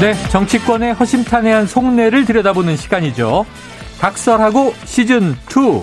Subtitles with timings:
[0.00, 3.46] 네, 정치권의 허심탄회한 속내를 들여다보는 시간이죠.
[3.98, 5.82] 각설하고 시즌 2.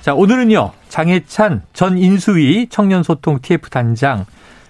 [0.00, 0.72] 자, 오늘은요.
[0.88, 4.24] 장해찬 전 인수위 청년소통 TF 단장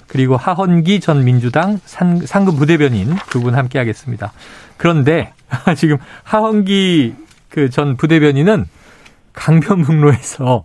[0.09, 4.33] 그리고 하헌기 전 민주당 상, 금 부대변인 두 분 함께 하겠습니다.
[4.79, 5.33] 그런데
[5.77, 7.15] 지금 하헌기
[7.51, 8.67] 그 전 부대변인은
[9.35, 10.65] 강변북로에서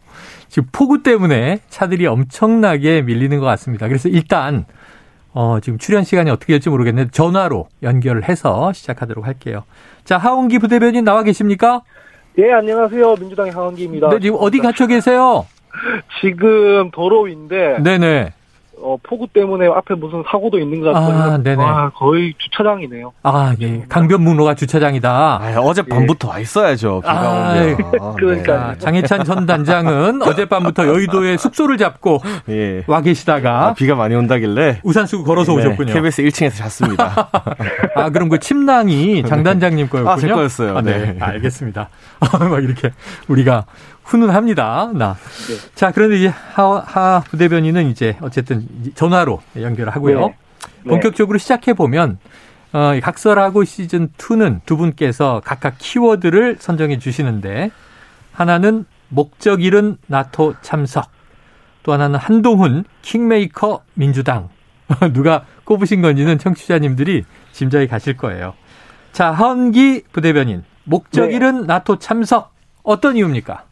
[0.50, 3.88] 지금 폭우 때문에 차들이 엄청나게 밀리는 것 같습니다.
[3.88, 4.66] 그래서 일단
[5.34, 9.64] 어, 지금 출연 시간이 어떻게 될지 모르겠는데 전화로 연결을 해서 시작하도록 할게요.
[10.04, 11.82] 자, 하원기 부대변인 나와 계십니까?
[12.38, 13.16] 예, 안녕하세요.
[13.20, 14.10] 민주당의 하원기입니다.
[14.10, 15.46] 네, 지금 어디 갇혀 계세요?
[16.22, 17.80] 지금 도로인데.
[17.84, 18.34] 네네.
[18.82, 21.34] 어, 폭우 때문에 앞에 무슨 사고도 있는 것 같아요.
[21.34, 21.64] 아, 네네.
[21.64, 23.14] 아, 거의 주차장이네요.
[23.24, 23.84] 아, 예.
[23.88, 25.10] 강변북로가 주차장이다.
[25.10, 26.32] 아, 어젯밤부터 예.
[26.32, 27.02] 와 있어야죠.
[27.02, 27.78] 비가 아, 오면.
[28.02, 28.78] 아, 그러니까 네.
[28.80, 32.84] 장혜찬 전 단장은 어젯밤부터 여의도에 숙소를 잡고 예.
[32.88, 35.94] 와 계시다가 아, 비가 많이 온다길래 우산 쓰고 걸어서 네, 오셨군요.
[35.94, 37.30] KBS 1층에서 잤습니다.
[37.96, 40.12] 아, 그럼 그 침낭이 장 단장님 거였군요.
[40.12, 40.78] 아, 제 거였어요.
[40.78, 41.14] 아, 네.
[41.14, 41.18] 네.
[41.20, 41.90] 알겠습니다.
[42.40, 42.92] 막 이렇게
[43.28, 43.66] 우리가
[44.04, 44.92] 훈훈합니다.
[44.94, 45.16] 나.
[45.48, 45.72] 네.
[45.76, 50.20] 자, 그런데 이제 하, 하 부대변인은 이제 어쨌든 전화로 연결을 하고요.
[50.20, 50.36] 네.
[50.84, 50.90] 네.
[50.90, 52.18] 본격적으로 시작해 보면
[52.74, 57.72] 어, 각설하고 시즌 2는 두 분께서 각각 키워드를 선정해 주시는데
[58.32, 61.12] 하나는 목적 잃은 나토 참석,
[61.84, 64.50] 또 하나는 한동훈 킹메이커 민주당.
[65.14, 68.54] 누가 꼽으신 건지는 청취자님들이 짐작이 가실 거예요.
[69.12, 71.36] 자, 헌기 부대변인 목적 네.
[71.36, 73.66] 잃은 나토 참석 어떤 이유입니까?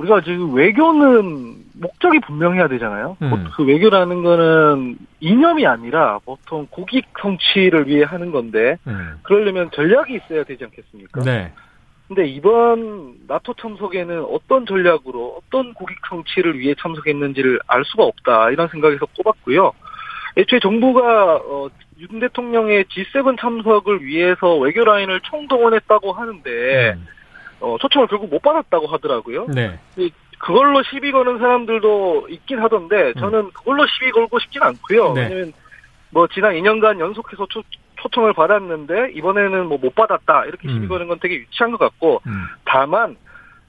[0.00, 3.16] 우리가 지금 외교는 목적이 분명해야 되잖아요.
[3.22, 3.48] 음.
[3.54, 9.18] 그 외교라는 거는 이념이 아니라 보통 국익 성취를 위해 하는 건데 음.
[9.22, 11.22] 그러려면 전략이 있어야 되지 않겠습니까?
[11.22, 11.52] 네.
[12.08, 18.68] 근데 이번 나토 참석에는 어떤 전략으로 어떤 국익 성취를 위해 참석했는지를 알 수가 없다 이런
[18.68, 19.72] 생각에서 꼽았고요.
[20.36, 21.68] 애초에 정부가 어,
[21.98, 27.06] 윤 대통령의 G7 참석을 위해서 외교 라인을 총동원했다고 하는데 음.
[27.60, 29.46] 어, 초청을 결국 못 받았다고 하더라고요.
[29.48, 29.78] 네.
[30.38, 33.50] 그걸로 시비 거는 사람들도 있긴 하던데 저는 음.
[33.52, 35.12] 그걸로 시비 걸고 싶진 않고요.
[35.12, 35.22] 네.
[35.24, 35.52] 왜냐면
[36.10, 37.62] 뭐 지난 2년간 연속해서 초,
[37.96, 40.88] 초청을 받았는데 이번에는 뭐 못 받았다 이렇게 시비 음.
[40.88, 42.44] 거는 건 되게 유치한 것 같고 음.
[42.64, 43.16] 다만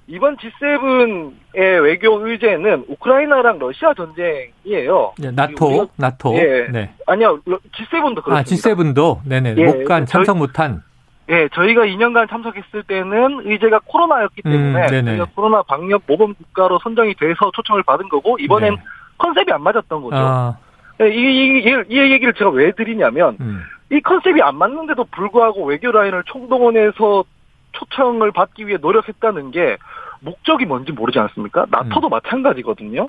[0.08, 5.14] 이번 G7의 외교 의제는 우크라이나랑 러시아 전쟁이에요.
[5.18, 6.36] 네, 나토, 나토.
[6.36, 6.68] 예.
[6.70, 6.94] 네.
[7.08, 8.38] 아니요, G7도 그렇습니다.
[8.38, 9.20] 아, G7도?
[9.26, 9.56] 네네.
[9.58, 10.84] 예, 못간, 참석 못한.
[11.32, 17.16] 예, 저희가 2년간 참석했을 때는 의제가 코로나였기 음, 때문에 음, 코로나 방역 모범 국가로 선정이
[17.16, 18.82] 돼서 초청을 받은 거고 이번엔 네.
[19.18, 20.18] 컨셉이 안 맞았던 거죠.
[20.18, 20.58] 아.
[21.02, 23.64] 예, 이, 이, 이, 이, 얘기를 제가 왜 드리냐면 음.
[23.90, 27.24] 이 컨셉이 안 맞는데도 불구하고 외교 라인을 총동원해서
[27.72, 29.78] 초청을 받기 위해 노력했다는 게
[30.20, 31.66] 목적이 뭔지 모르지 않습니까?
[31.70, 32.10] 나토도 음.
[32.10, 33.08] 마찬가지거든요.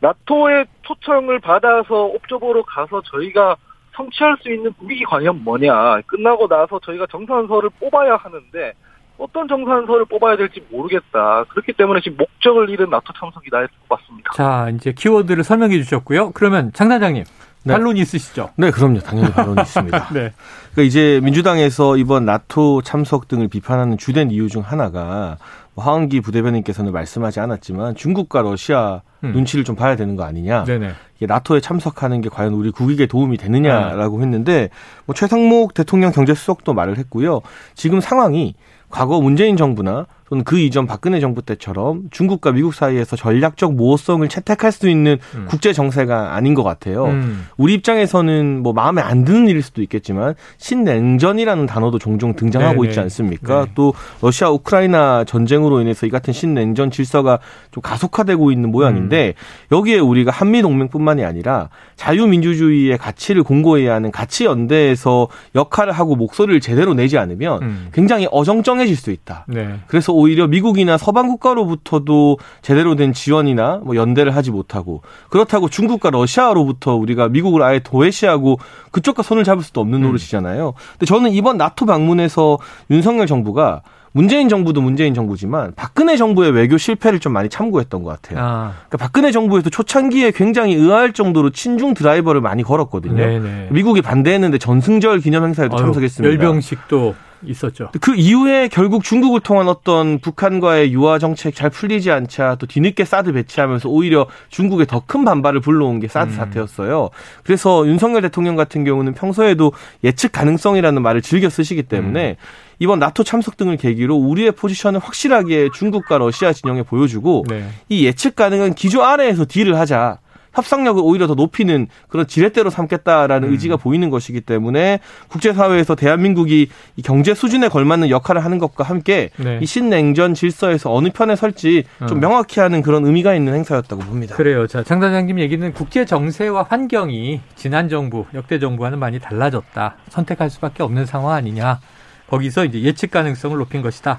[0.00, 3.56] 나토의 초청을 받아서 옵저버로 가서 저희가
[3.94, 6.00] 성취할 수 있는 국익이 과연 뭐냐.
[6.06, 8.72] 끝나고 나서 저희가 정산서를 뽑아야 하는데
[9.18, 11.44] 어떤 정산서를 뽑아야 될지 모르겠다.
[11.48, 14.30] 그렇기 때문에 지금 목적을 잃은 나토 참석이다 해서 뽑았습니다.
[14.34, 16.32] 자, 이제 키워드를 설명해 주셨고요.
[16.32, 17.24] 그러면 장 단장님.
[17.64, 17.74] 네.
[17.74, 18.50] 반론이 있으시죠?
[18.56, 18.98] 네, 그럼요.
[19.00, 19.98] 당연히 반론이 있습니다.
[20.08, 20.32] 네.
[20.72, 25.36] 그러니까 이제 민주당에서 이번 나토 참석 등을 비판하는 주된 이유 중 하나가
[25.74, 29.32] 뭐 하은기 부대변인께서는 말씀하지 않았지만 중국과 러시아 음.
[29.32, 30.64] 눈치를 좀 봐야 되는 거 아니냐.
[30.64, 30.90] 네네.
[31.16, 34.24] 이게 나토에 참석하는 게 과연 우리 국익에 도움이 되느냐라고 네.
[34.24, 34.68] 했는데
[35.06, 37.40] 뭐 최상목 대통령 경제수석도 말을 했고요.
[37.74, 38.54] 지금 상황이
[38.90, 44.72] 과거 문재인 정부나 또는 그 이전 박근혜 정부 때처럼 중국과 미국 사이에서 전략적 모호성을 채택할
[44.72, 45.44] 수 있는 음.
[45.46, 47.04] 국제 정세가 아닌 것 같아요.
[47.04, 47.46] 음.
[47.58, 52.88] 우리 입장에서는 뭐 마음에 안 드는 일일 수도 있겠지만 신냉전이라는 단어도 종종 등장하고 네네.
[52.88, 53.66] 있지 않습니까?
[53.66, 53.72] 네.
[53.74, 53.92] 또
[54.22, 57.38] 러시아 우크라이나 전쟁으로 인해서 이 같은 신냉전 질서가
[57.70, 59.76] 좀 가속화되고 있는 모양인데 음.
[59.76, 66.94] 여기에 우리가 한미 동맹뿐만이 아니라 자유민주주의의 가치를 공고해야 하는 가치 연대에서 역할을 하고 목소리를 제대로
[66.94, 67.88] 내지 않으면 음.
[67.92, 69.44] 굉장히 어정쩡해질 수 있다.
[69.46, 69.74] 네.
[69.88, 76.94] 그래서 오히려 미국이나 서방 국가로부터도 제대로 된 지원이나 뭐 연대를 하지 못하고 그렇다고 중국과 러시아로부터
[76.94, 78.58] 우리가 미국을 아예 도외시하고
[78.92, 80.02] 그쪽과 손을 잡을 수도 없는 음.
[80.04, 80.74] 노릇이잖아요.
[80.92, 82.58] 근데 저는 이번 나토 방문에서
[82.90, 83.82] 윤석열 정부가
[84.12, 88.44] 문재인 정부도 문재인 정부지만 박근혜 정부의 외교 실패를 좀 많이 참고했던 것 같아요.
[88.44, 88.72] 아.
[88.88, 93.16] 그러니까 박근혜 정부에서 초창기에 굉장히 의아할 정도로 친중 드라이버를 많이 걸었거든요.
[93.16, 93.68] 네네.
[93.70, 96.30] 미국이 반대했는데 전승절 기념 행사에도 참석했습니다.
[96.30, 97.14] 열병식도
[97.46, 97.90] 있었죠.
[98.00, 103.32] 그 이후에 결국 중국을 통한 어떤 북한과의 유화 정책 잘 풀리지 않자 또 뒤늦게 사드
[103.32, 106.36] 배치하면서 오히려 중국에 더 큰 반발을 불러온 게 사드 음.
[106.36, 107.10] 사태였어요.
[107.44, 109.72] 그래서 윤석열 대통령 같은 경우는 평소에도
[110.04, 112.34] 예측 가능성이라는 말을 즐겨 쓰시기 때문에 음.
[112.78, 117.64] 이번 나토 참석 등을 계기로 우리의 포지션을 확실하게 중국과 러시아 진영에 보여주고 네.
[117.88, 120.18] 이 예측 가능한 기조 아래에서 딜을 하자.
[120.54, 123.52] 협상력을 오히려 더 높이는 그런 지렛대로 삼겠다라는 음.
[123.52, 129.58] 의지가 보이는 것이기 때문에 국제사회에서 대한민국이 이 경제 수준에 걸맞는 역할을 하는 것과 함께 네.
[129.62, 132.20] 이 신냉전 질서에서 어느 편에 설지 좀 어.
[132.20, 134.36] 명확히 하는 그런 의미가 있는 행사였다고 봅니다.
[134.36, 134.66] 그래요.
[134.66, 139.96] 자, 장 단장님 얘기는 국제 정세와 환경이 지난 정부, 역대 정부와는 많이 달라졌다.
[140.10, 141.80] 선택할 수밖에 없는 상황 아니냐.
[142.28, 144.16] 거기서 이제 예측 가능성을 높인 것이다.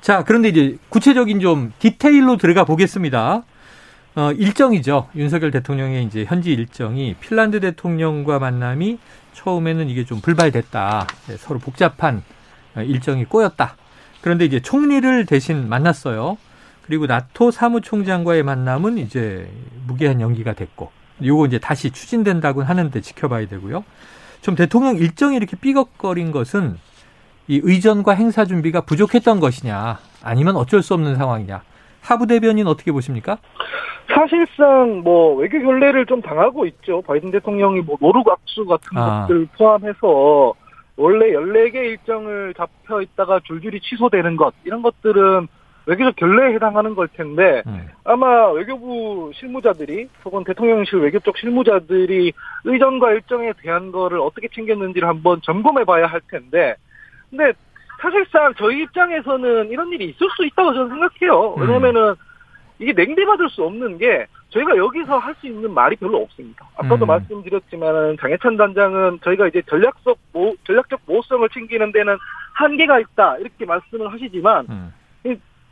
[0.00, 3.42] 자, 그런데 이제 구체적인 좀 디테일로 들어가 보겠습니다.
[4.16, 5.08] 어, 일정이죠.
[5.14, 8.98] 윤석열 대통령의 이제 현지 일정이 핀란드 대통령과 만남이
[9.34, 11.06] 처음에는 이게 좀 불발됐다.
[11.28, 12.22] 네, 서로 복잡한
[12.74, 13.76] 어, 일정이 꼬였다.
[14.22, 16.38] 그런데 이제 총리를 대신 만났어요.
[16.86, 19.50] 그리고 나토 사무총장과의 만남은 이제
[19.86, 20.90] 무기한 연기가 됐고,
[21.22, 23.84] 요거 이제 다시 추진된다고 하는데 지켜봐야 되고요.
[24.40, 26.78] 좀 대통령 일정이 이렇게 삐걱거린 것은
[27.48, 31.62] 이 의전과 행사 준비가 부족했던 것이냐, 아니면 어쩔 수 없는 상황이냐.
[32.06, 33.38] 하부 대변인 어떻게 보십니까?
[34.08, 37.02] 사실상 뭐 외교 결례를 좀 당하고 있죠.
[37.02, 39.26] 바이든 대통령이 뭐 노르고 악수 같은 아.
[39.26, 40.54] 것들 포함해서
[40.96, 45.48] 원래 14개 일정을 잡혀 있다가 줄줄이 취소되는 것 이런 것들은
[45.86, 47.88] 외교적 결례에 해당하는 걸 텐데 음.
[48.04, 52.32] 아마 외교부 실무자들이 혹은 대통령실 외교 쪽 실무자들이
[52.64, 56.74] 의전과 일정에 대한 거를 어떻게 챙겼는지를 한번 점검해 봐야 할 텐데
[57.30, 57.52] 근데
[58.00, 61.54] 사실상 저희 입장에서는 이런 일이 있을 수 있다고 저는 생각해요.
[61.54, 61.62] 음.
[61.62, 62.14] 왜냐면은
[62.78, 66.66] 이게 냉대받을 수 없는 게 저희가 여기서 할 수 있는 말이 별로 없습니다.
[66.76, 67.08] 아까도 음.
[67.08, 72.16] 말씀드렸지만 장해찬 단장은 저희가 이제 전략적 모, 전략적 모호성을 챙기는 데는
[72.54, 74.92] 한계가 있다 이렇게 말씀을 하시지만 음.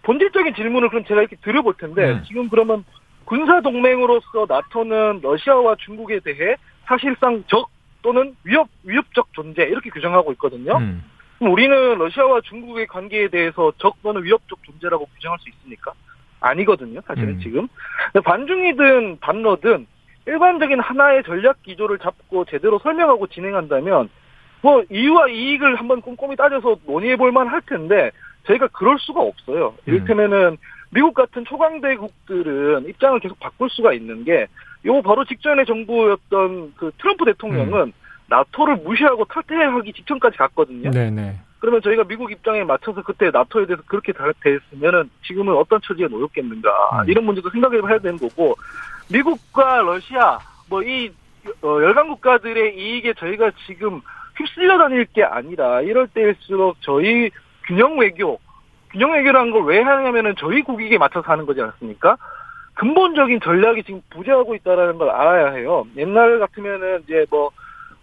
[0.02, 2.22] 본질적인 질문을 그럼 제가 이렇게 드려볼 텐데 음.
[2.26, 2.84] 지금 그러면
[3.24, 7.70] 군사 동맹으로서 나토는 러시아와 중국에 대해 사실상 적
[8.02, 10.76] 또는 위협 위협적 존재 이렇게 규정하고 있거든요.
[10.76, 11.02] 음.
[11.50, 15.92] 우리는 러시아와 중국의 관계에 대해서 적 또는 위협적 존재라고 규정할 수 있습니까?
[16.40, 17.40] 아니거든요, 사실은 음.
[17.40, 17.68] 지금.
[18.24, 19.86] 반중이든 반러든
[20.26, 24.08] 일반적인 하나의 전략 기조를 잡고 제대로 설명하고 진행한다면
[24.62, 28.10] 뭐 이유와 이익을 한번 꼼꼼히 따져서 논의해 볼 만할 텐데
[28.46, 29.74] 저희가 그럴 수가 없어요.
[29.76, 29.78] 음.
[29.86, 30.56] 이를테면은
[30.90, 34.46] 미국 같은 초강대국들은 입장을 계속 바꿀 수가 있는 게
[34.86, 37.92] 요 바로 직전의 정부였던 그 트럼프 대통령은 음.
[38.28, 40.90] 나토를 무시하고 탈퇴하기 직전까지 갔거든요.
[40.90, 41.36] 네네.
[41.58, 44.12] 그러면 저희가 미국 입장에 맞춰서 그때 나토에 대해서 그렇게
[44.42, 47.08] 대했으면은 지금은 어떤 처지에 놓였겠는가 음.
[47.10, 48.54] 이런 문제도 생각해 봐야 되는 거고
[49.10, 50.38] 미국과 러시아
[50.68, 51.10] 뭐이
[51.62, 54.00] 어, 열강 국가들의 이익에 저희가 지금
[54.36, 57.30] 휩쓸려 다닐 게 아니라 이럴 때일수록 저희
[57.66, 58.38] 균형 외교
[58.90, 62.16] 균형 외교라는 걸 왜 하냐면은 저희 국익에 맞춰서 하는 거지 않습니까?
[62.74, 65.86] 근본적인 전략이 지금 부재하고 있다라는 걸 알아야 해요.
[65.96, 67.50] 옛날 같으면은 이제 뭐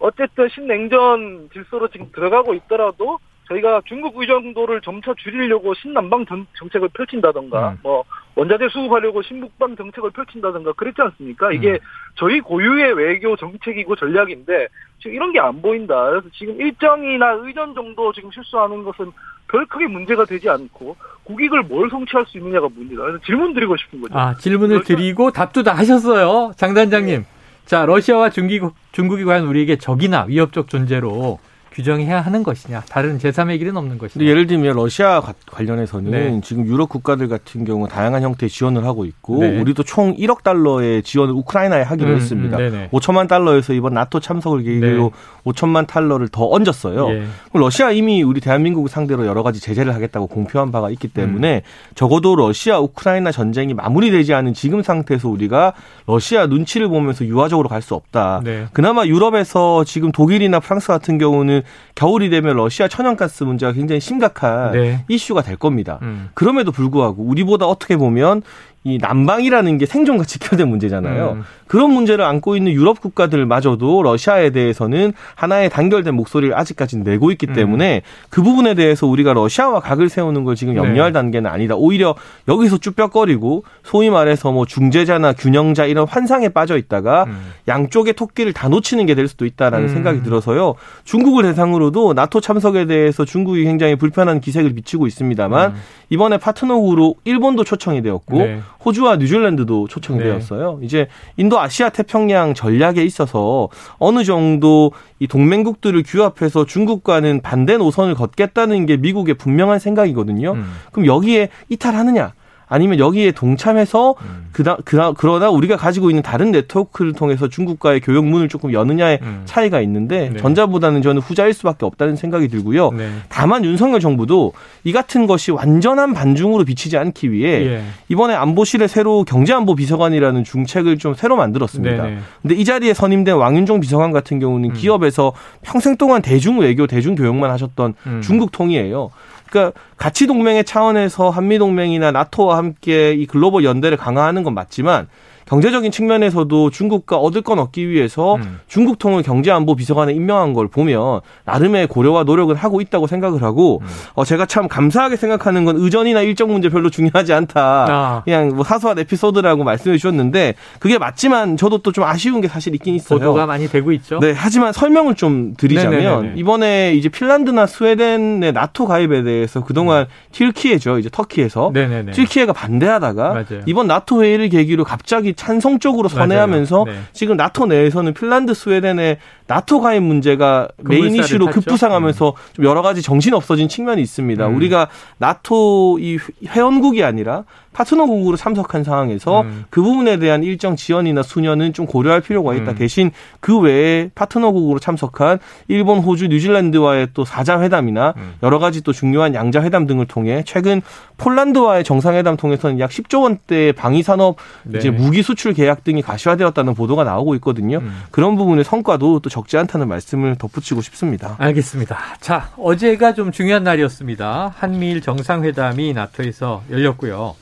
[0.02, 6.26] 어쨌든 신냉전 질서로 지금 들어가고 있더라도 저희가 중국 의존도를 점차 줄이려고 신남방
[6.58, 7.78] 정책을 펼친다던가 음.
[7.84, 8.04] 뭐
[8.36, 11.52] 원자재 수급하려고 신북방 정책을 펼친다던가 그랬지 않습니까?
[11.52, 11.78] 이게 음.
[12.16, 14.68] 저희 고유의 외교 정책이고 전략인데
[15.00, 16.10] 지금 이런 게 안 보인다.
[16.10, 19.12] 그래서 지금 일정이나 의전 정도 지금 실수하는 것은
[19.50, 23.02] 별 크게 문제가 되지 않고 국익을 뭘 성취할 수 있느냐가 문제다.
[23.02, 24.18] 그래서 질문 드리고 싶은 거죠.
[24.18, 24.96] 아 질문을 러시아...
[24.96, 27.20] 드리고 답도 다 하셨어요, 장 단장님.
[27.22, 27.41] 네.
[27.66, 31.40] 자 러시아와 중국 중국이 과연 우리에게 적이나 위협적 존재로
[31.72, 34.26] 규정해야 하는 것이냐 다른 제3의 길은 없는 것이냐.
[34.26, 36.42] 예를 들면 러시아 관련해서는 네.
[36.44, 39.60] 지금 유럽 국가들 같은 경우 다양한 형태의 지원을 하고 있고 네.
[39.60, 42.58] 우리도 총 1억 달러의 지원을 우크라이나에 하기로 음, 했습니다.
[42.58, 45.10] 음, 5천만 달러에서 이번 나토 참석을 계기로 네.
[45.46, 47.10] 5천만 달러를 더 얹었어요.
[47.10, 47.24] 예.
[47.54, 51.92] 러시아 이미 우리 대한민국 상대로 여러 가지 제재를 하겠다고 공표한 바가 있기 때문에 음.
[51.96, 55.74] 적어도 러시아 우크라이나 전쟁이 마무리되지 않은 지금 상태에서 우리가
[56.08, 58.42] 러시아 눈치를 보면서 유화적으로 갈 수 없다.
[58.44, 58.68] 네.
[58.74, 61.61] 그나마 유럽에서 지금 독일이나 프랑스 같은 경우는
[61.96, 65.06] 겨울이 되면 러시아 천연가스 문제가 굉장히 심각한 네.
[65.08, 66.00] 이슈가 될 겁니다.
[66.02, 66.30] 음.
[66.34, 68.42] 그럼에도 불구하고 우리보다 어떻게 보면
[68.84, 71.34] 이 난방이라는 게 생존과 직결된 문제잖아요.
[71.34, 71.44] 음.
[71.72, 77.54] 그런 문제를 안고 있는 유럽 국가들마저도 러시아에 대해서는 하나의 단결된 목소리를 아직까지는 내고 있기 음.
[77.54, 81.20] 때문에 그 부분에 대해서 우리가 러시아와 각을 세우는 걸 지금 염려할 네.
[81.20, 81.76] 단계는 아니다.
[81.78, 82.14] 오히려
[82.50, 87.40] 여기서 쭈뼛거리고 소위 말해서 뭐 중재자나 균형자 이런 환상에 빠져 있다가 음.
[87.70, 89.94] 양쪽의 토끼를 다 놓치는 게 될 수도 있다라는 음.
[89.94, 90.76] 생각이 들어서요.
[91.06, 95.76] 중국을 대상으로도 나토 참석에 대해서 중국이 굉장히 불편한 기색을 비치고 있습니다만 음.
[96.10, 98.60] 이번에 파트너국으로 일본도 초청이 되었고 네.
[98.84, 100.26] 호주와 뉴질랜드도 초청이 네.
[100.26, 100.80] 되었어요.
[100.82, 108.86] 이제 인도 아시아 태평양 전략에 있어서 어느 정도 이 동맹국들을 규합해서 중국과는 반대 노선을 걷겠다는
[108.86, 110.54] 게 미국의 분명한 생각이거든요.
[110.54, 110.74] 음.
[110.92, 112.34] 그럼 여기에 이탈하느냐?
[112.72, 114.48] 아니면 여기에 동참해서 음.
[114.54, 119.42] 그다, 그다 그러나 우리가 가지고 있는 다른 네트워크를 통해서 중국과의 교역 문을 조금 여느냐의 음.
[119.44, 120.40] 차이가 있는데 네.
[120.40, 122.92] 전자보다는 저는 후자일 수밖에 없다는 생각이 들고요.
[122.92, 123.10] 네.
[123.28, 124.54] 다만 윤석열 정부도
[124.86, 127.84] 이 같은 것이 완전한 반중으로 비치지 않기 위해 예.
[128.08, 132.04] 이번에 안보실에 새로 경제안보 비서관이라는 중책을 좀 새로 만들었습니다.
[132.04, 132.18] 네네.
[132.42, 134.74] 근데 이 자리에 선임된 왕윤종 비서관 같은 경우는 음.
[134.74, 138.22] 기업에서 평생 동안 대중 외교, 대중 교역만 하셨던 음.
[138.24, 139.10] 중국 통이에요.
[139.52, 145.08] 그러니까 가치 동맹의 차원에서 한미 동맹이나 나토와 함께 이 글로벌 연대를 강화하는 건 맞지만
[145.56, 148.60] 경제적인 측면에서도 중국과 얻을 건 얻기 위해서 음.
[148.68, 153.88] 중국 통을 경제안보 비서관에 임명한 걸 보면 나름의 고려와 노력을 하고 있다고 생각을 하고 음.
[154.14, 157.86] 어, 제가 참 감사하게 생각하는 건 의전이나 일정 문제 별로 중요하지 않다.
[157.90, 158.22] 아.
[158.24, 162.96] 그냥 뭐 사소한 에피소드라고 말씀해 주셨는데 그게 맞지만 저도 또 좀 아쉬운 게 사실 있긴
[162.96, 163.20] 있어요.
[163.20, 164.20] 보도가 많이 되고 있죠.
[164.20, 166.34] 네, 하지만 설명을 좀 드리자면 네네네네.
[166.38, 170.06] 이번에 이제 핀란드나 스웨덴의 나토 가입에 대해서 그동안 음.
[170.32, 171.00] 튀르키예죠.
[171.00, 172.14] 이제 터키에서 네네네.
[172.14, 173.62] 튀르키예가 반대하다가 맞아요.
[173.66, 176.94] 이번 나토 회의를 계기로 갑자기 찬성 쪽으로 선회하면서 네.
[177.14, 179.18] 지금 나토 내에서는 핀란드, 스웨덴의
[179.48, 181.48] 나토 가입 문제가 main issue로?
[181.48, 182.54] 급부상하면서 음.
[182.54, 184.48] 좀 여러 가지 정신 없어진 측면이 있습니다.
[184.48, 184.56] 음.
[184.56, 187.44] 우리가 나토 이 회원국이 아니라
[187.74, 189.66] 파트너국으로 참석한 상황에서 음.
[189.70, 192.72] 그 부분에 대한 일정 지연이나 순연은 좀 고려할 필요가 있다.
[192.72, 192.76] 음.
[192.76, 198.34] 대신 그 외에 파트너국으로 참석한 일본, 호주, 뉴질랜드와의 또 사자 회담이나 음.
[198.44, 200.82] 여러 가지 또 중요한 양자 회담 등을 통해 최근
[201.18, 204.80] 폴란드와의 정상회담 통해서는 약 10조 원대의 방위 산업 네.
[204.80, 207.78] 이제 무기 수출 계약 등이 가시화되었다는 보도가 나오고 있거든요.
[207.80, 208.04] 음.
[208.12, 211.36] 그런 부분의 성과도 또 적지 않다는 말씀을 덧붙이고 싶습니다.
[211.40, 211.98] 알겠습니다.
[212.20, 214.54] 자, 어제가 좀 중요한 날이었습니다.
[214.58, 217.36] 한미일 정상회담이 나토에서 열렸고요.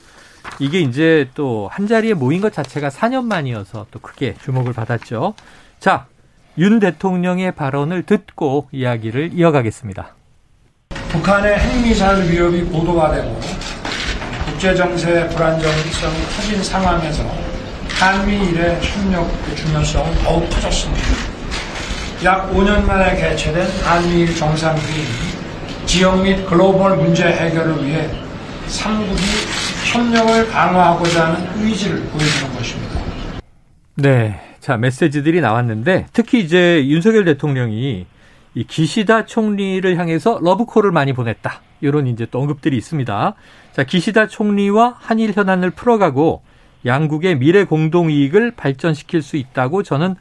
[0.58, 5.34] 이게 이제 또 한 자리에 모인 것 자체가 4년 만이어서 또 크게 주목을 받았죠.
[5.78, 6.06] 자,
[6.58, 10.14] 윤 대통령의 발언을 듣고 이야기를 이어가겠습니다.
[11.10, 13.40] 북한의 핵미사일 위협이 고도화되고
[14.46, 17.22] 국제정세 불안정성이 커진 상황에서
[18.00, 21.02] 한미 일의 협력의 중요성은 더욱 커졌습니다.
[22.24, 25.04] 약 5년 만에 개최된 한미일 정상회의
[25.84, 28.08] 지역 및 글로벌 문제 해결을 위해
[28.68, 33.00] 3국이 협력을 강화하고자 하는 의지를 보여주는 것입니다.
[33.96, 34.40] 네.
[34.60, 38.06] 자, 메시지들이 나왔는데 특히 이제 윤석열 대통령이
[38.54, 41.60] 이 기시다 총리를 향해서 러브콜을 많이 보냈다.
[41.82, 43.34] 이런 이제 또 언급들이 있습니다.
[43.74, 46.48] 자, 기시다 총리와 한일 현안을 풀어가고
[46.86, 50.16] 양국의 미래 공동 이익을 발전시킬 수 있다고 저는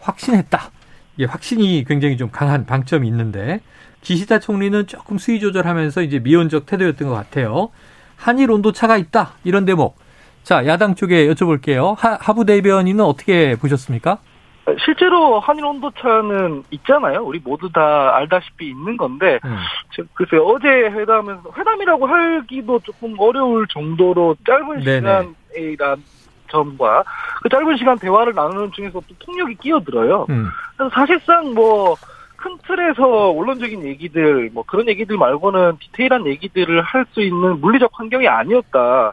[0.00, 0.70] 확신했다.
[1.16, 3.60] 이게 확신이 굉장히 좀 강한 방점이 있는데
[4.00, 7.70] 기시다 총리는 조금 수위 조절하면서 이제 미온적 태도였던 것 같아요.
[8.16, 9.32] 한일 온도차가 있다.
[9.44, 9.96] 이런 대목.
[10.42, 11.96] 자, 야당 쪽에 여쭤볼게요.
[11.96, 14.18] 하, 하부 대변인은 어떻게 보셨습니까?
[14.84, 17.22] 실제로 한일 온도차는 있잖아요.
[17.22, 19.56] 우리 모두 다 알다시피 있는 건데, 음.
[20.14, 26.02] 글쎄요, 어제 회담은, 회담이라고 하기도 조금 어려울 정도로 짧은 시간이란
[26.48, 27.04] 점과
[27.42, 30.26] 그 짧은 시간 대화를 나누는 중에서 또 통역이 끼어들어요.
[30.30, 30.48] 음.
[30.76, 31.94] 그래서 사실상 뭐,
[32.36, 38.28] 큰 틀에서 원론적인 얘기들 뭐 그런 얘기들 말고는 디테일한 얘기들을 할 수 있는 물리적 환경이
[38.28, 39.12] 아니었다.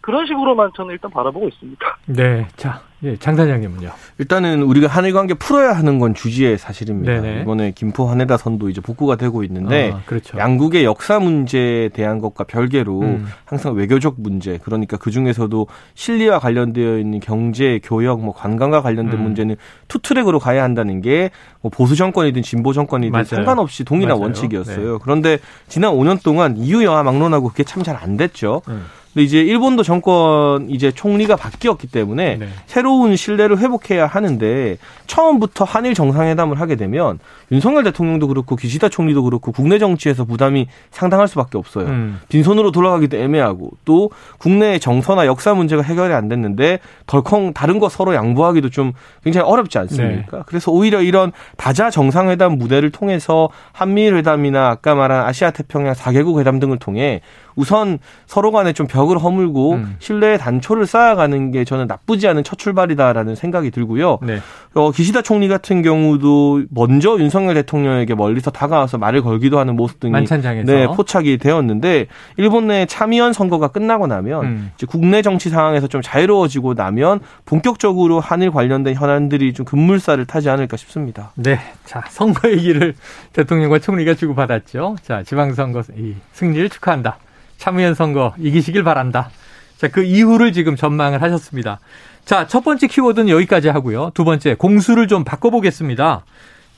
[0.00, 1.98] 그런 식으로만 저는 일단 바라보고 있습니다.
[2.06, 2.46] 네.
[2.56, 3.90] 자, 예, 장단장님은요.
[4.18, 7.20] 일단은 우리가 한일 관계 풀어야 하는 건 주지의 사실입니다.
[7.20, 7.42] 네네.
[7.42, 10.36] 이번에 김포 하네다 선도 이제 복구가 되고 있는데 아, 그렇죠.
[10.36, 13.26] 양국의 역사 문제에 대한 것과 별개로 음.
[13.44, 19.22] 항상 외교적 문제 그러니까 그 중에서도 실리와 관련되어 있는 경제, 교역, 뭐 관광과 관련된 음.
[19.22, 19.54] 문제는
[19.86, 23.24] two track으로 가야 한다는 게 뭐 보수 정권이든 진보 정권이든 맞아요.
[23.24, 24.22] 상관없이 동일한 맞아요.
[24.22, 24.92] 원칙이었어요.
[24.92, 24.98] 네.
[25.02, 25.38] 그런데
[25.68, 28.62] 지난 5년 동안 이유 영화 막론하고 그게 참 잘 안 됐죠.
[28.68, 28.86] 음.
[29.18, 32.48] 근데 이제 일본도 정권 이제 총리가 바뀌었기 때문에 네.
[32.66, 37.18] 새로운 신뢰를 회복해야 하는데 처음부터 한일 정상회담을 하게 되면
[37.50, 41.86] 윤석열 대통령도 그렇고 기시다 총리도 그렇고 국내 정치에서 부담이 상당할 수밖에 없어요.
[41.86, 42.20] 음.
[42.28, 48.14] 빈손으로 돌아가기도 애매하고 또 국내 정서나 역사 문제가 해결이 안 됐는데 덜컹 다른 거 서로
[48.14, 48.92] 양보하기도 좀
[49.24, 50.36] 굉장히 어렵지 않습니까?
[50.36, 50.42] 네.
[50.46, 56.60] 그래서 오히려 이런 다자 정상회담 무대를 통해서 한미일 회담이나 아까 말한 아시아 태평양 4개국 회담
[56.60, 57.20] 등을 통해
[57.56, 59.96] 우선 서로 간에 좀 벽을 허물고 음.
[59.98, 64.18] 신뢰의 단초를 쌓아가는 게 저는 나쁘지 않은 첫 출발이다라는 생각이 들고요.
[64.22, 64.38] 네.
[64.74, 70.12] 어, 기시다 총리 같은 경우도 먼저 윤석열 대통령에게 멀리서 다가와서 말을 걸기도 하는 모습 등이
[70.12, 70.72] 만찬장에서.
[70.72, 74.70] 네, 포착이 되었는데 일본 내 참의원 선거가 끝나고 나면 음.
[74.76, 80.76] 이제 국내 정치 상황에서 좀 자유로워지고 나면 본격적으로 한일 관련된 현안들이 좀 급물살을 타지 않을까
[80.76, 81.32] 싶습니다.
[81.34, 81.58] 네.
[81.84, 82.94] 자, 선거 얘기를
[83.32, 84.96] 대통령과 총리가 주고받았죠.
[85.02, 87.16] 자, 지방선거 이 승리를 축하한다.
[87.58, 89.30] 참의원 선거 이기시길 바란다.
[89.76, 91.78] 자, 그 이후를 지금 전망을 하셨습니다.
[92.24, 94.10] 자, 첫 번째 키워드는 여기까지 하고요.
[94.14, 96.24] 두 번째, 공수를 좀 바꿔보겠습니다.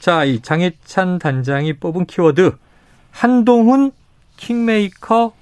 [0.00, 2.56] 자, 이 장해찬 단장이 뽑은 키워드,
[3.10, 3.92] 한동훈
[4.36, 5.32] 킹메이커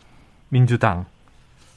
[0.48, 1.06] 민주당.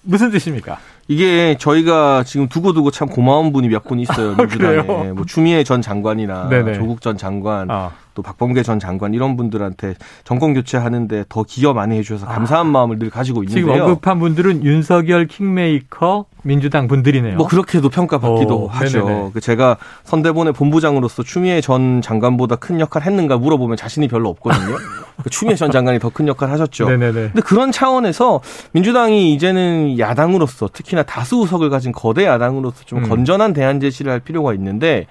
[0.03, 0.79] 무슨 뜻입니까?
[1.07, 4.31] 이게 저희가 지금 두고두고 참 고마운 분이 몇 분 있어요.
[4.33, 4.81] 아, 민주당에.
[5.11, 6.73] 뭐 추미애 전 장관이나 네네.
[6.73, 7.91] 조국 전 장관, 아.
[8.13, 12.69] 또 박범계 전 장관 이런 분들한테 정권 교체하는데 더 기여 많이 해주셔서 감사한 아.
[12.69, 13.73] 마음을 늘 가지고 있는데요.
[13.73, 17.37] 지금 언급한 분들은 윤석열 킹메이커 민주당 분들이네요.
[17.37, 19.31] 뭐 그렇게도 평가받기도 오, 하죠.
[19.33, 24.75] 그 제가 선대본의 본부장으로서 추미애 전 장관보다 큰 역할 했는가 물어보면 자신이 별로 없거든요.
[25.23, 26.89] 그 추미애 전 장관이 더 큰 역할 하셨죠.
[26.89, 27.11] 네네네.
[27.13, 28.41] 근데 그런 차원에서
[28.73, 33.09] 민주당이 이제는 야당으로서 특히나 다수 의석을 가진 거대 야당으로서 좀 음.
[33.09, 35.07] 건전한 대안 제시를 할 필요가 있는데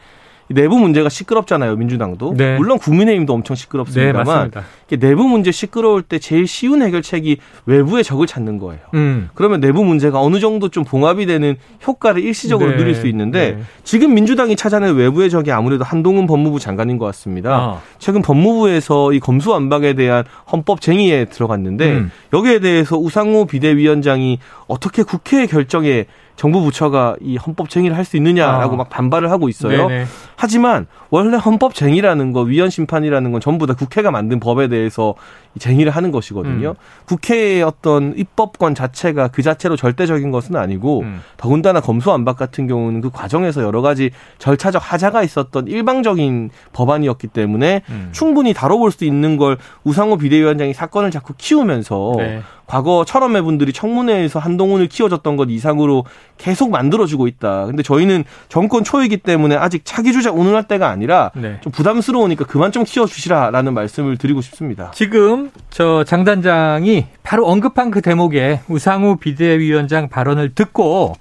[0.50, 2.57] 내부 문제가 시끄럽잖아요 민주당도 네.
[2.57, 4.50] 물론 국민의힘도 엄청 시끄럽습니다만
[4.88, 8.80] 네, 내부 문제 시끄러울 때 제일 쉬운 해결책이 외부의 적을 찾는 거예요.
[8.95, 9.28] 음.
[9.35, 12.76] 그러면 내부 문제가 어느 정도 좀 봉합이 되는 효과를 일시적으로 네.
[12.76, 13.62] 누릴 수 있는데 네.
[13.85, 17.54] 지금 민주당이 찾아낸 외부의 적이 아무래도 한동훈 법무부 장관인 것 같습니다.
[17.54, 17.80] 아.
[17.99, 22.11] 최근 법무부에서 이 검수완박에 대한 헌법 쟁의에 들어갔는데 음.
[22.33, 28.75] 여기에 대해서 우상호 비대위원장이 어떻게 국회 결정에 정부 부처가 이 헌법 쟁의를 할 수 있느냐라고
[28.75, 28.76] 아.
[28.78, 29.87] 막 반발을 하고 있어요.
[29.87, 30.07] 네네.
[30.40, 35.14] 하지만 원래 헌법쟁의라는 거, 위헌 심판이라는 건 전부 다 국회가 만든 법에 대해서
[35.59, 36.70] 쟁의를 하는 것이거든요.
[36.70, 36.75] 음.
[37.04, 41.20] 국회의 어떤 입법권 자체가 그 자체로 절대적인 것은 아니고 음.
[41.37, 48.09] 더군다나 검수안박 같은 경우는 그 과정에서 여러 가지 절차적 하자가 있었던 일방적인 법안이었기 때문에 음.
[48.12, 52.40] 충분히 다뤄볼 수 있는 걸 우상호 비대위원장이 사건을 자꾸 키우면서 네.
[52.70, 56.04] 과거 철험의 분들이 청문회에서 한동훈을 키워줬던 것 이상으로
[56.38, 57.66] 계속 만들어주고 있다.
[57.66, 61.58] 근데 저희는 정권 초이기 때문에 아직 차기 주자 운운할 때가 아니라 네.
[61.62, 64.92] 좀 부담스러우니까 그만 좀 키워주시라라는 말씀을 드리고 싶습니다.
[64.92, 71.14] 지금 저 장 단장이 바로 언급한 그 대목에 우상우 비대위원장 발언을 듣고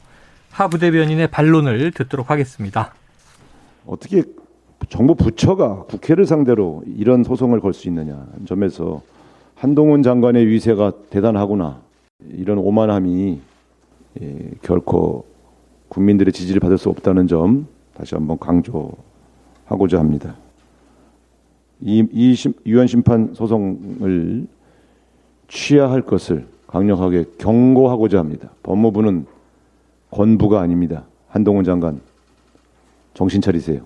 [0.52, 2.94] 하 부대변인의 반론을 듣도록 하겠습니다.
[3.88, 4.22] 어떻게
[4.90, 9.02] 정부 부처가 국회를 상대로 이런 소송을 걸 수 있느냐 점에서
[9.60, 11.82] 한동훈 장관의 위세가 대단하구나
[12.30, 13.42] 이런 오만함이
[14.22, 15.26] 예, 결코
[15.90, 20.36] 국민들의 지지를 받을 수 없다는 점 다시 한번 강조하고자 합니다.
[21.82, 24.48] 이, 이 심, 유한 심판 소송을
[25.50, 28.50] 취하할 것을 강력하게 경고하고자 합니다.
[28.64, 29.26] 법무부는
[30.12, 31.04] 권부가 아닙니다.
[31.28, 32.00] 한동훈 장관
[33.14, 33.82] 정신 차리세요.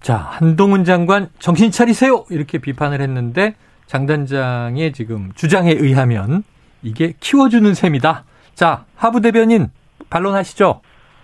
[0.00, 2.24] 자, 한동훈 장관 정신 차리세요.
[2.30, 6.44] 이렇게 비판을 했는데 장 단장의 지금 주장에 의하면
[6.82, 8.24] 이게 키워주는 셈이다.
[8.54, 9.68] 자, 하부 대변인
[10.10, 10.80] 반론하시죠.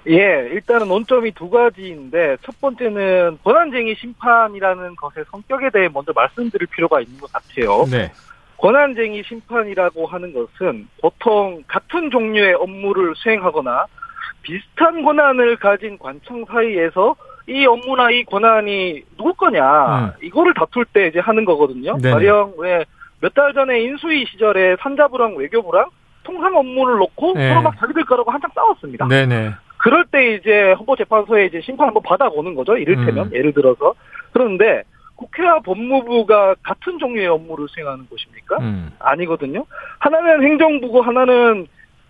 [0.08, 7.00] 예, 일단은 논점이 두 가지인데 첫 번째는 권한쟁의 심판이라는 것의 성격에 대해 먼저 말씀드릴 필요가
[7.00, 7.84] 있는 것 같아요.
[7.84, 8.10] 네.
[8.56, 13.86] 권한쟁의 심판이라고 하는 것은 보통 같은 종류의 업무를 수행하거나
[14.42, 17.14] 비슷한 권한을 가진 관청 사이에서
[17.48, 20.10] 이 업무나 이 권한이 누구 거냐 음.
[20.22, 21.96] 이거를 다툴 때 이제 하는 거거든요.
[21.98, 22.12] 네네.
[22.14, 22.84] 가령 왜
[23.20, 25.86] 몇 달 전에 인수위 시절에 산자부랑 외교부랑
[26.22, 27.48] 통상 업무를 놓고 네.
[27.48, 29.08] 서로 막 자기들 거라고 한창 싸웠습니다.
[29.08, 29.50] 네네.
[29.78, 32.76] 그럴 때 이제 헌법재판소에 이제 심판 한번 받아보는 거죠.
[32.76, 33.30] 이를테면 음.
[33.34, 33.94] 예를 들어서
[34.32, 34.84] 그런데
[35.16, 38.58] 국회와 법무부가 같은 종류의 업무를 수행하는 곳입니까?
[38.60, 38.92] 음.
[39.00, 39.64] 아니거든요.
[39.98, 41.66] 하나는 행정부고 하나는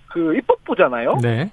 [0.08, 1.20] 그 입법부잖아요.
[1.22, 1.50] 네.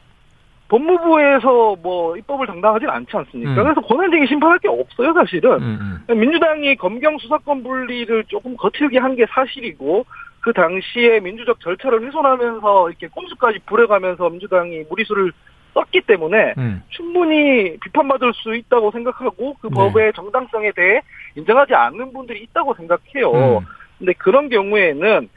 [0.68, 3.52] 법무부에서 뭐 입법을 담당하진 않지 않습니까?
[3.52, 3.56] 음.
[3.56, 5.52] 그래서 권한쟁의 심판할 게 없어요, 사실은.
[5.62, 6.20] 음, 음.
[6.20, 10.06] 민주당이 검경 수사권 분리를 조금 거칠게 한 게 사실이고
[10.42, 15.32] 그 당시에 민주적 절차를 훼손하면서 이렇게 꼼수까지 부려가면서 민주당이 무리수를
[15.74, 16.84] 썼기 때문에 음.
[16.90, 19.74] 충분히 비판받을 수 있다고 생각하고 그 네.
[19.74, 21.02] 법의 정당성에 대해
[21.36, 23.60] 인정하지 않는 분들이 있다고 생각해요.
[23.60, 23.66] 음.
[24.00, 25.30] 근데 그런 경우에는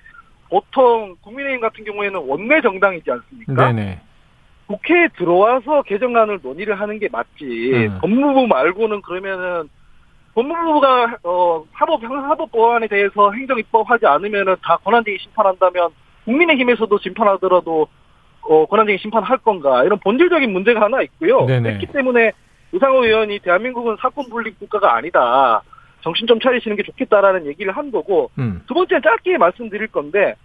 [0.50, 3.72] 보통 국민의힘 같은 경우에는 원내 정당이지 않습니까?
[3.72, 4.00] 네네.
[4.68, 7.72] 국회에 들어와서 개정안을 논의를 하는 게 맞지.
[7.72, 7.98] 음.
[8.00, 9.68] 법무부 말고는 그러면은
[10.34, 15.90] 법무부가 어 사법 형사사법 법안에 대해서 행정 입법하지 않으면은 다 권한쟁의 심판한다면
[16.26, 17.88] 국민의힘에서도 심판하더라도
[18.42, 21.46] 어 권한쟁의 심판할 건가 이런 본질적인 문제가 하나 있고요.
[21.46, 21.70] 네네.
[21.70, 22.32] 그렇기 때문에
[22.72, 25.62] 우상호 의원이 대한민국은 삼권 분립 국가가 아니다.
[26.02, 28.62] 정신 좀 차리시는 게 좋겠다라는 얘기를 한 거고 음.
[28.68, 30.36] 두 번째는 짧게 말씀드릴 건데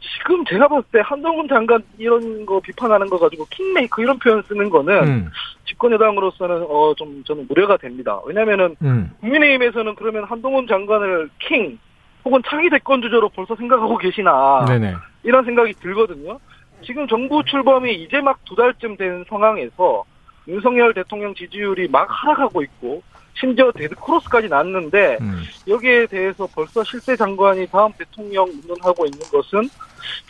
[0.00, 4.70] 지금 제가 봤을 때 한동훈 장관 이런 거 비판하는 거 가지고 kingmaker 이런 표현 쓰는
[4.70, 5.30] 거는 음.
[5.66, 8.18] 집권 여당으로서는 어 좀 저는 우려가 됩니다.
[8.24, 9.10] 왜냐면은 음.
[9.20, 11.78] 국민의힘에서는 그러면 한동훈 장관을 king
[12.24, 14.94] 혹은 차기 대권 주자로 벌써 생각하고 계시나 네네.
[15.22, 16.38] 이런 생각이 들거든요.
[16.82, 20.04] 지금 정부 출범이 이제 막 두 달쯤 된 상황에서
[20.48, 23.02] 윤석열 대통령 지지율이 막 하락하고 있고
[23.34, 25.42] 심지어 dead cross까지 났는데 음.
[25.68, 29.68] 여기에 대해서 벌써 실세 장관이 다음 대통령 운운하고 있는 것은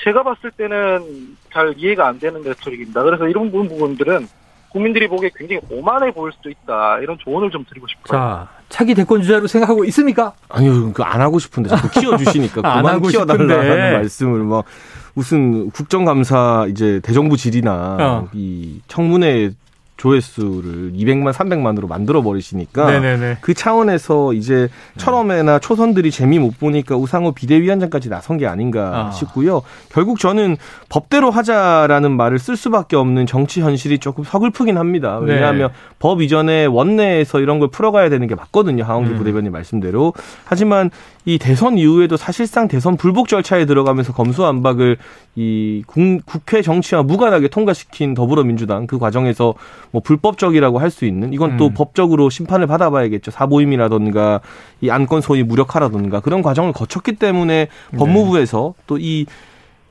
[0.04, 3.02] 제가 봤을 때는 잘 이해가 안 되는 rhetoric입니다.
[3.02, 4.28] 그래서 이런 부분들은
[4.68, 7.00] 국민들이 보기에 굉장히 오만해 보일 수도 있다.
[7.00, 8.06] 이런 조언을 좀 드리고 싶어요.
[8.20, 10.32] 자, 차기 대권 주자로 생각하고 있습니까?
[10.48, 14.64] 아니요, 그 안 하고 싶은데 자꾸 키워주시니까 그만 안 하고 키워달라는 말씀을 막
[15.14, 18.28] 무슨 국정감사 이제 대정부 질이나 어.
[18.32, 19.50] 이 청문회
[20.00, 23.36] 조회수를 200만, 300만으로 만들어 버리시니까 네네네.
[23.42, 29.10] 그 차원에서 이제 철험회나 초선들이 재미 못 보니까 우상호 비대위원장까지 나선 게 아닌가 아.
[29.10, 29.60] 싶고요.
[29.90, 30.56] 결국 저는
[30.88, 35.18] 법대로 하자라는 말을 쓸 수밖에 없는 정치 현실이 조금 서글프긴 합니다.
[35.18, 35.74] 왜냐하면 네.
[35.98, 38.84] 법 이전에 원내에서 이런 걸 풀어가야 되는 게 맞거든요.
[38.84, 39.18] 하원기 음.
[39.18, 40.14] 부대변인 말씀대로.
[40.44, 40.90] 하지만
[41.26, 44.96] 이 대선 이후에도 사실상 대선 불복 절차에 들어가면서 검수안박을
[45.36, 49.54] 이 국회 정치와 무관하게 통과시킨 더불어민주당 그 과정에서
[49.90, 51.74] 뭐 불법적이라고 할 수 있는 이건 또 음.
[51.74, 54.40] 법적으로 심판을 받아봐야겠죠 사보임이라든가
[54.80, 57.98] 이 안건 소위 무력화라든가 그런 과정을 거쳤기 때문에 네.
[57.98, 59.26] 법무부에서 또이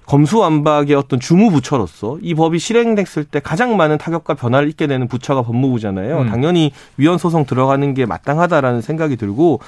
[0.06, 6.22] 검수완박의 어떤 주무부처로서 이 법이 실행됐을 때 가장 많은 타격과 변화를 입게 되는 부처가 법무부잖아요.
[6.22, 6.30] 음.
[6.30, 9.60] 당연히 위헌 소송 들어가는 게 마땅하다라는 생각이 들고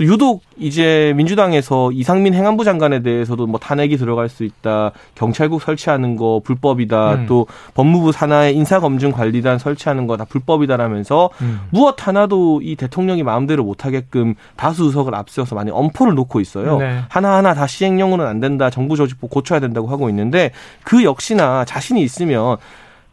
[0.00, 4.92] 또 유독 이제 민주당에서 이상민 행안부 장관에 대해서도 뭐 탄핵이 들어갈 수 있다.
[5.14, 7.12] 경찰국 설치하는 거 불법이다.
[7.12, 7.26] 음.
[7.26, 11.60] 또 법무부 산하의 인사검증 관리단 설치하는 거 다 불법이다라면서 음.
[11.70, 16.78] 무엇 하나도 이 대통령이 마음대로 못하게끔 다수 의석을 앞세워서 많이 엄포를 놓고 있어요.
[16.78, 17.00] 네.
[17.08, 18.70] 하나하나 다 시행령으로는 안 된다.
[18.70, 20.50] 정부 조직법 고쳐야 된다고 하고 있는데
[20.82, 22.56] 그 역시나 자신이 있으면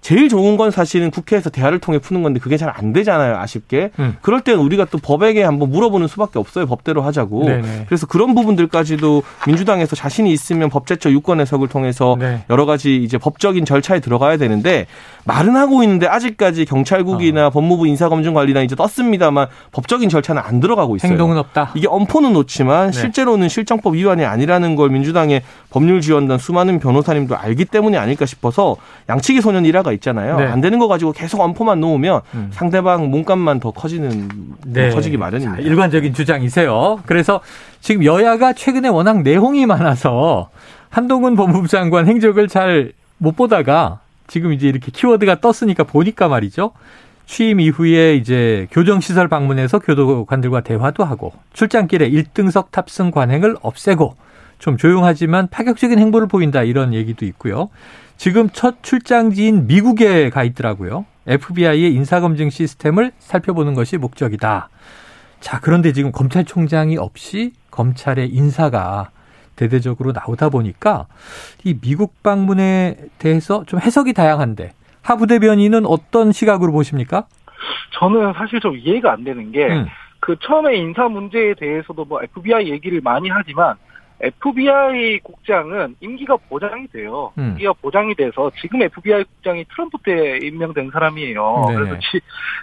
[0.08, 3.92] 제일 좋은 건 사실은 국회에서 대화를 통해 푸는 건데 그게 잘 안 되잖아요, 아쉽게.
[4.00, 4.16] 음.
[4.22, 7.44] 그럴 때는 우리가 또 법에게 한번 물어보는 수밖에 없어요, 법대로 하자고.
[7.44, 7.86] 네네.
[7.88, 12.44] 그래서 그런 부분들까지도 민주당에서 자신이 있으면 법제처 유권 해석을 통해서 네.
[12.50, 14.86] 여러 가지 이제 법적인 절차에 들어가야 되는데
[15.26, 17.50] 말은 하고 있는데 아직까지 경찰국이나 어.
[17.50, 21.12] 법무부 인사검증관리단 이제 떴습니다만 법적인 절차는 안 들어가고 있어요.
[21.12, 21.72] 행동은 없다.
[21.76, 22.98] 이게 엄포는 놓지만 네.
[22.98, 28.78] 실제로는 실정법 위반이 아니라는 걸 민주당의 법률 지원단 수많은 변호사님도 알기 때문이 아닐까 싶어서
[29.10, 30.38] 양치기 소년 일화가 있잖아요.
[30.38, 30.46] 네.
[30.46, 32.50] 안 되는 거 가지고 계속 엄포만 놓으면 음.
[32.52, 34.30] 상대방 몸값만 더 커지는
[34.66, 34.90] 네.
[34.90, 35.62] 커지기 마련입니다.
[35.62, 37.02] 자, 일관적인 주장이세요.
[37.06, 37.42] 그래서
[37.82, 40.50] 지금 여야가 최근에 워낙 내홍이 많아서
[40.90, 46.72] 한동훈 법무부 장관 행적을 잘 못 보다가 지금 이제 이렇게 키워드가 떴으니까 보니까 말이죠.
[47.26, 54.16] 취임 이후에 이제 교정시설 방문해서 교도관들과 대화도 하고 출장길에 1등석 탑승 관행을 없애고
[54.60, 57.70] 좀 조용하지만 파격적인 행보를 보인다 이런 얘기도 있고요.
[58.18, 61.06] 지금 첫 출장지인 미국에 가 있더라고요.
[61.28, 64.70] FBI의 인사검증 시스템을 살펴보는 것이 목적이다.
[65.40, 69.12] 자, 그런데 지금 검찰총장이 없이 검찰의 인사가
[69.56, 71.06] 대대적으로 나오다 보니까
[71.64, 77.28] 이 미국 방문에 대해서 좀 해석이 다양한데 하 부 대변인은 어떤 시각으로 보십니까?
[77.94, 79.86] 저는 사실 좀 이해가 안 되는 게, 음.
[80.20, 83.76] 그 처음에 인사 문제에 대해서도 뭐 FBI 얘기를 많이 하지만,
[84.20, 87.32] FBI 국장은 임기가 보장이 돼요.
[87.38, 87.50] 음.
[87.52, 91.66] 임기가 보장이 돼서 지금 FBI 국장이 트럼프 때 임명된 사람이에요.
[91.70, 92.20] 네 그래서 지,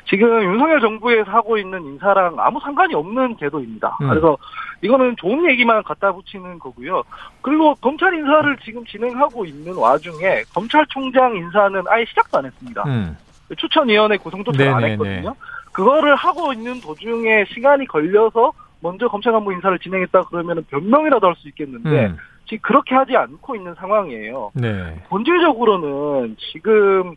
[0.09, 3.97] 지금 윤석열 정부에서 하고 있는 인사랑 아무 상관이 없는 제도입니다.
[4.01, 4.09] 음.
[4.09, 4.37] 그래서
[4.83, 7.03] 이거는 좋은 얘기만 갖다 붙이는 거고요.
[7.41, 12.83] 그리고 검찰 인사를 지금 진행하고 있는 와중에 검찰총장 인사는 아예 시작도 안 했습니다.
[12.87, 13.17] 음.
[13.57, 15.35] 추천위원회 구성도 잘 안 했거든요.
[15.73, 18.53] 그거를 하고 있는 도중에 시간이 걸려서
[18.85, 22.17] 먼저 검찰 간부 인사를 진행했다 그러면 변명이라도 할 수 있겠는데 음.
[22.45, 24.53] 지금 그렇게 하지 않고 있는 상황이에요.
[24.53, 25.03] 네.
[25.09, 27.17] 본질적으로는 지금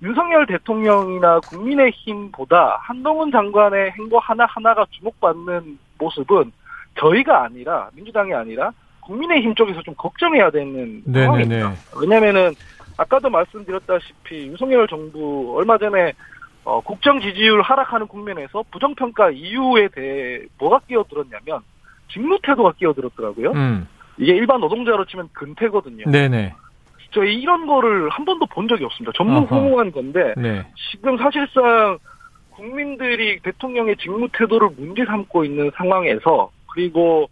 [0.00, 6.52] 윤석열 대통령이나 국민의힘보다 한동훈 장관의 행보 하나하나가 주목받는 모습은
[7.00, 11.24] 저희가 아니라 민주당이 아니라 국민의힘 쪽에서 좀 걱정해야 되는 네네네.
[11.24, 11.72] 상황입니다.
[12.00, 12.52] 왜냐면은
[12.96, 16.12] 아까도 말씀드렸다시피 윤석열 정부 얼마 전에
[16.68, 21.60] 어, 국정 지지율 하락하는 국면에서 부정평가 이유에 대해 뭐가 끼어들었냐면
[22.12, 23.52] 직무 태도가 끼어들었더라고요.
[23.52, 23.88] 음.
[24.18, 26.10] 이게 일반 노동자로 치면 근태거든요.
[26.10, 26.54] 네네.
[27.12, 29.12] 저 이런 거를 한 번도 본 적이 없습니다.
[29.16, 30.66] 전문후무한 건데 네.
[30.90, 31.98] 지금 사실상
[32.50, 37.30] 국민들이 대통령의 직무 태도를 문제 삼고 있는 상황에서 그리고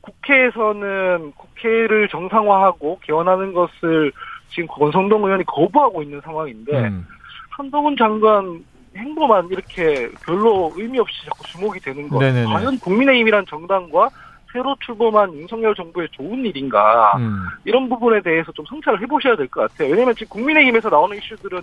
[0.00, 4.10] 국회에서는 국회를 정상화하고 개헌하는 것을
[4.48, 7.06] 지금 권성동 의원이 거부하고 있는 상황인데 음.
[7.50, 8.64] 한동훈 장관
[8.96, 12.18] 행보만 이렇게 별로 의미 없이 자꾸 주목이 되는 것.
[12.18, 12.46] 네네네.
[12.52, 14.10] 과연 국민의힘이란 정당과
[14.52, 17.42] 새로 출범한 윤석열 정부의 좋은 일인가 음.
[17.64, 19.90] 이런 부분에 대해서 좀 성찰을 해보셔야 될 것 같아요.
[19.90, 21.62] 왜냐하면 지금 국민의힘에서 나오는 이슈들은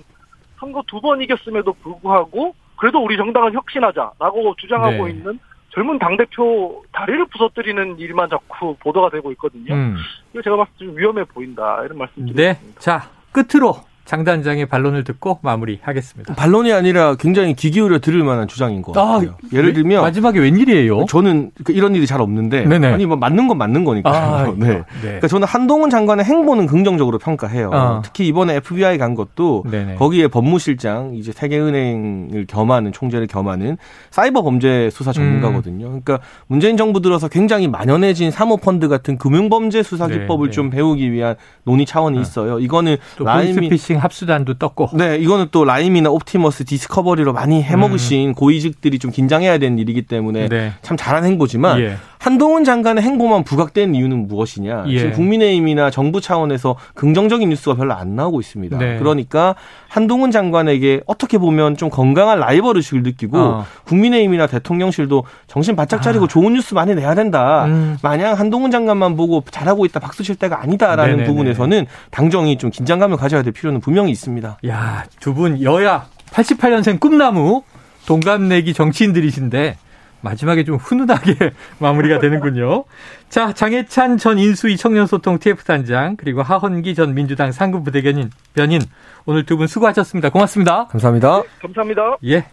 [0.59, 5.11] 선거 두 번 이겼음에도 불구하고 그래도 우리 정당은 혁신하자라고 주장하고 네.
[5.11, 5.39] 있는
[5.71, 9.73] 젊은 당 대표 다리를 부서뜨리는 일만 자꾸 보도가 되고 있거든요.
[9.73, 9.95] 음.
[10.33, 12.41] 이거 제가 봤을 때 좀 위험해 보인다 이런 말씀 드립니다.
[12.41, 12.59] 네.
[12.79, 13.75] 자 끝으로
[14.09, 16.33] 장 단장의 반론을 듣고 마무리하겠습니다.
[16.33, 19.35] 반론이 아니라 굉장히 귀 기울여 들을 만한 주장인 것 아, 같아요.
[19.39, 21.05] 아, 예를 들면 마지막에 웬일이에요?
[21.05, 22.87] 저는 그 이런 일이 잘 없는데 네네.
[22.87, 24.09] 아니 뭐 맞는 건 맞는 거니까.
[24.09, 24.67] 아, 네.
[24.67, 24.83] 네.
[25.03, 27.69] 그러니까 저는 한동훈 장관의 행보는 긍정적으로 평가해요.
[27.71, 28.01] 아.
[28.03, 29.97] 특히 이번에 FBI 간 것도 네네.
[29.97, 33.77] 거기에 법무실장 이제 세계은행을 겸하는 총재를 겸하는
[34.09, 35.85] 사이버 범죄 수사 전문가거든요.
[35.85, 36.01] 음.
[36.03, 40.55] 그러니까 문재인 정부 들어서 굉장히 만연해진 사모펀드 같은 금융범죄 수사 기법을 네, 네.
[40.55, 42.23] 좀 배우기 위한 논의 차원이 네.
[42.23, 42.57] 있어요.
[42.57, 43.69] 이거는 라임이
[43.99, 44.89] 합수단도 떴고.
[44.93, 48.33] 네, 이거는 또 라임이나 옵티머스, 디스커버리로 많이 해먹으신 음.
[48.33, 50.73] 고위직들이 좀 긴장해야 되는 일이기 때문에 네.
[50.81, 51.97] 참 잘한 행보지만 예.
[52.19, 54.83] 한동훈 장관의 행보만 부각된 이유는 무엇이냐?
[54.87, 54.99] 예.
[54.99, 58.77] 지금 국민의힘이나 정부 차원에서 긍정적인 뉴스가 별로 안 나오고 있습니다.
[58.77, 58.97] 네.
[58.99, 59.55] 그러니까
[59.87, 63.65] 한동훈 장관에게 어떻게 보면 좀 건강한 라이벌 의식을 느끼고 어.
[63.85, 66.27] 국민의힘이나 대통령실도 정신 바짝 차리고 아.
[66.27, 67.63] 좋은 뉴스 많이 내야 된다.
[67.65, 67.97] 음.
[68.03, 71.27] 마냥 한동훈 장관만 보고 잘하고 있다 박수 칠 때가 아니다라는 네네네.
[71.27, 74.57] 부분에서는 당정이 좀 긴장감을 가져야 될 필요는 분명히 있습니다.
[74.67, 77.63] 야, 두 분 여야 88년생 꿈나무
[78.07, 79.77] 동갑내기 정치인들이신데
[80.21, 82.85] 마지막에 좀 훈훈하게 마무리가 되는군요.
[83.29, 88.81] 자, 장해찬 전 인수위 청년소통 TF단장, 그리고 하헌기 전 민주당 상급부대변인, 변인,
[89.25, 90.29] 오늘 두 분 수고하셨습니다.
[90.29, 90.87] 고맙습니다.
[90.87, 91.41] 감사합니다.
[91.41, 92.17] 네, 감사합니다.
[92.25, 92.45] 예.